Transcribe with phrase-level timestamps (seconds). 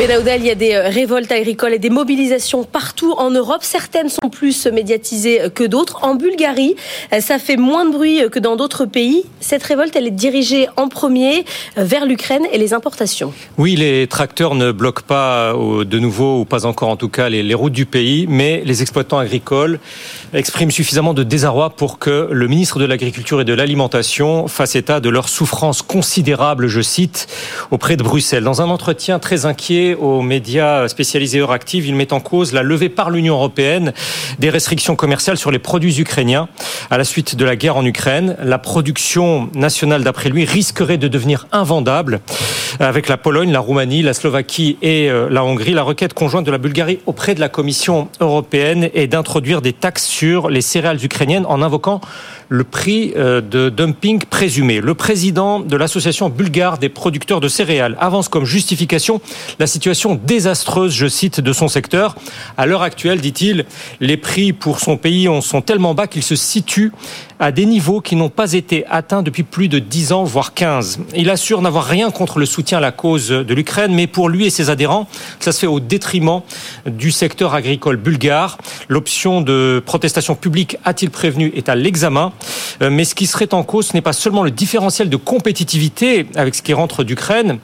[0.00, 3.62] Il y a des euh, révoltes agricoles et des mobilisations partout en Europe.
[3.62, 5.98] Certaines sont plus médiatisées que d'autres.
[6.02, 6.76] En Bulgarie,
[7.12, 9.24] euh, ça fait moins de bruit que dans d'autres pays.
[9.40, 11.44] Cette révolte, elle est dirigée en premier
[11.76, 13.32] euh, vers l'Ukraine et les importations.
[13.58, 17.54] Oui, les tracteurs ne bloquent pas de nouveau, ou pas encore en tout cas, les,
[17.54, 19.80] routes du pays, mais les exploitants agricoles
[20.32, 25.00] expriment suffisamment de désarroi pour que le ministre de l'Agriculture et de l'Alimentation fasse état
[25.00, 27.26] de leur souffrance considérable, je cite,
[27.70, 28.44] auprès de Bruxelles.
[28.44, 32.88] Dans un entretien très inquiet aux médias spécialisés Euractiv, il met en cause la levée
[32.88, 33.92] par l'Union européenne
[34.38, 36.48] des restrictions commerciales sur les produits ukrainiens
[36.90, 38.36] à la suite de la guerre en Ukraine.
[38.42, 42.20] La production nationale, d'après lui, risquerait de devenir invendable
[42.80, 45.74] avec la Pologne, la Roumanie, la Slovaquie et euh, la Hongrie.
[45.74, 50.06] La requête conjointe de la Bulgarie auprès de la Commission européenne est d'introduire des taxes
[50.06, 52.00] sur les céréales ukrainiennes en invoquant
[52.48, 54.80] le prix euh, de dumping présumé.
[54.80, 59.20] Le président de l'association bulgare des producteurs de céréales avance comme justification
[59.58, 62.16] la situation désastreuse, je cite, de son secteur.
[62.56, 63.66] À l'heure actuelle, dit-il,
[64.00, 66.92] les prix pour son pays sont tellement bas qu'ils se situent
[67.38, 71.00] à des niveaux qui n'ont pas été atteints depuis plus de 10 ans, voire 15.
[71.14, 74.46] Il assure n'avoir rien contre le soutien à la cause de l'Ukraine, mais pour lui
[74.46, 75.08] et ses adhérents,
[75.40, 76.42] ça se fait au détriment
[76.86, 78.58] du secteur agricole bulgare.
[78.88, 82.32] L'option de protestation publique, a-t-il prévenu, est à l'examen.
[82.82, 86.26] Euh, mais ce qui serait en cause, ce n'est pas seulement le différentiel de compétitivité
[86.34, 87.58] avec ce qui rentre d'Ukraine.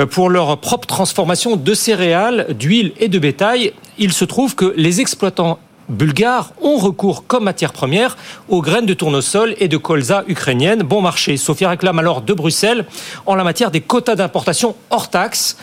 [0.00, 4.74] Euh, pour leur propre transformation de céréales, d'huile et de bétail, il se trouve que
[4.76, 5.58] les exploitants
[5.88, 8.16] bulgares ont recours comme matière première
[8.48, 11.36] aux graines de tournesol et de colza ukrainiennes bon marché.
[11.36, 12.86] Sofia réclame alors de Bruxelles
[13.26, 15.56] en la matière des quotas d'importation hors taxe,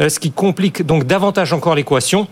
[0.00, 2.26] euh, ce qui complique donc davantage encore l'équation.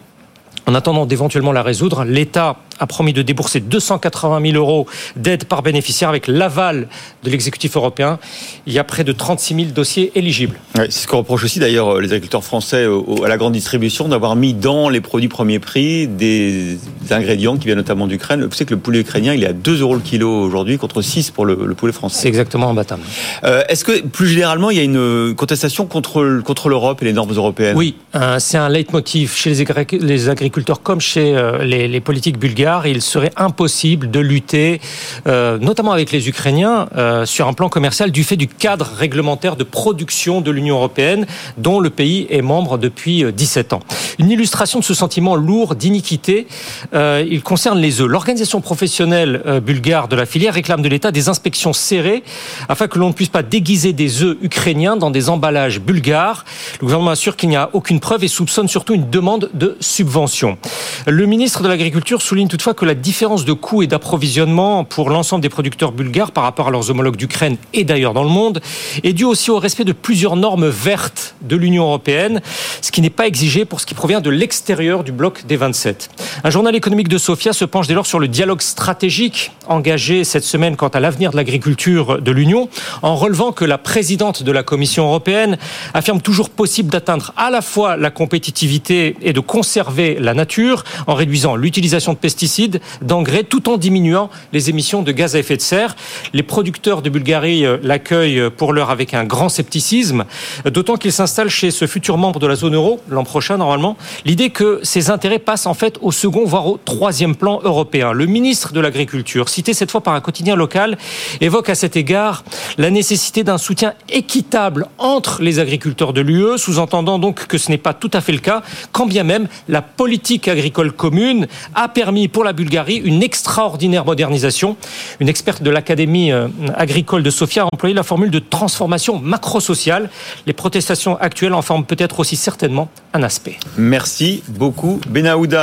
[0.67, 4.87] En attendant d'éventuellement la résoudre, l'État a promis de débourser 280 000 euros
[5.17, 6.89] d'aide par bénéficiaire avec l'aval
[7.23, 8.19] de l'exécutif européen.
[8.67, 10.59] Il y a près de 36 000 dossiers éligibles.
[10.75, 12.87] c'est ce qu'on reproche aussi d'ailleurs les agriculteurs français
[13.25, 16.79] à la grande distribution d'avoir mis dans les produits premier prix des
[17.11, 18.45] ingrédients qui viennent notamment d'Ukraine.
[18.45, 21.03] Vous savez que le poulet ukrainien, il est à 2 euros le kilo aujourd'hui contre
[21.03, 22.23] 6 pour le, poulet français.
[22.23, 23.03] C'est exactement imbattable.
[23.45, 27.13] Euh, Est-ce que plus généralement, il y a une contestation contre, contre l'Europe et les
[27.13, 27.77] normes européennes?
[27.77, 32.64] Oui, euh, c'est un leitmotiv chez les, agriculteurs comme chez euh, les, les politiques bulgares
[32.85, 34.81] il serait impossible de lutter,
[35.27, 39.57] euh, notamment avec les Ukrainiens, euh, sur un plan commercial du fait du cadre réglementaire
[39.57, 41.27] de production de l'Union européenne,
[41.59, 43.81] dont le pays est membre depuis 17 euh, ans.
[44.19, 46.47] Une illustration de ce sentiment lourd d'iniquité,
[46.93, 48.09] il concerne les œufs.
[48.09, 52.23] L'organisation professionnelle bulgare de la filière réclame de l'État des inspections serrées
[52.69, 56.45] afin que l'on ne puisse pas déguiser des œufs ukrainiens dans des emballages bulgares.
[56.81, 60.59] Le gouvernement assure qu'il n'y a aucune preuve et soupçonne surtout une demande de subvention.
[61.07, 65.43] Le ministre de l'Agriculture souligne toutefois que la différence de coût et d'approvisionnement pour l'ensemble
[65.43, 68.61] des producteurs bulgares par rapport à leurs homologues d'Ukraine et d'ailleurs dans le monde
[69.03, 72.41] est due aussi au respect de plusieurs normes vertes de l'Union européenne,
[72.81, 76.11] ce qui n'est pas exigé pour ce qui provient de l'extérieur du bloc des 27.
[76.43, 80.45] Un journal économique de Sofia se penche dès lors sur le dialogue stratégique engagé cette
[80.45, 82.69] semaine quant à l'avenir de l'agriculture de l'Union,
[83.03, 85.59] en relevant que la présidente de la Commission européenne
[85.95, 91.15] affirme toujours possible d'atteindre à la fois la compétitivité et de conserver la nature en
[91.15, 95.63] réduisant l'utilisation de pesticides d'engrais, tout en diminuant les émissions de gaz à effet de
[95.63, 95.97] serre.
[96.33, 100.25] Les producteurs de Bulgarie euh, l'accueillent pour l'heure avec un grand scepticisme,
[100.67, 104.51] d'autant qu'il s'installe chez ce futur membre de la zone euro, l'an prochain normalement, l'idée
[104.51, 108.13] que ses intérêts passent en fait au second, voire au troisième plan européen.
[108.13, 110.97] Le ministre de l'Agriculture, cité cette fois par un quotidien local,
[111.43, 112.45] évoque à cet égard
[112.79, 117.77] la nécessité d'un soutien équitable entre les agriculteurs de l'UE, sous-entendant donc que ce n'est
[117.77, 122.29] pas tout à fait le cas, quand bien même la politique agricole commune a permis
[122.29, 124.79] pour la Bulgarie une extraordinaire modernisation.
[125.21, 130.09] Une experte de l'Académie euh, agricole de Sofia a employé la formule de transformation macro-sociale.
[130.47, 133.59] Les protestations actuelles en forment peut-être aussi certainement un aspect.
[133.77, 135.63] Merci beaucoup, Benahouda.